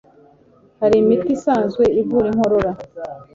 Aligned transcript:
Hari 0.79 0.95
imiti 1.01 1.27
isanzwe 1.37 1.83
ivura 2.01 2.27
inkorora 2.31 2.71